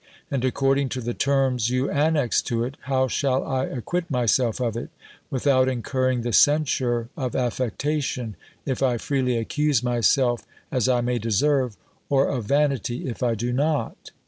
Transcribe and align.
And 0.31 0.43
according 0.43 0.89
to 0.97 0.99
the 1.01 1.13
terms 1.13 1.69
you 1.69 1.87
annex 1.87 2.41
to 2.41 2.63
it, 2.63 2.75
how 2.85 3.07
shall 3.07 3.43
I 3.45 3.65
acquit 3.65 4.09
myself 4.09 4.59
of 4.59 4.75
it, 4.75 4.89
without 5.29 5.69
incurring 5.69 6.23
the 6.23 6.33
censure 6.33 7.09
of 7.15 7.35
affectation, 7.35 8.35
if 8.65 8.81
I 8.81 8.97
freely 8.97 9.37
accuse 9.37 9.83
myself 9.83 10.43
as 10.71 10.89
I 10.89 11.01
may 11.01 11.19
deserve, 11.19 11.77
or 12.09 12.29
of 12.29 12.45
vanity, 12.45 13.07
if 13.07 13.21
I 13.21 13.35
do 13.35 13.53
not? 13.53 14.09